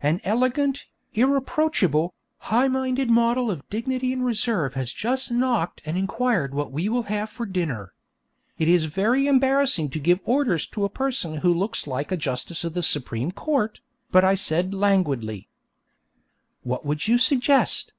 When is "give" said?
9.98-10.20